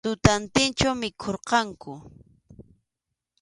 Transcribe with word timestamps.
Tutantinchu 0.05 0.89
mikhurqanku. 1.01 1.91